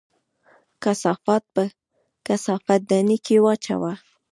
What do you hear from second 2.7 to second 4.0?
دانۍ کې واچوه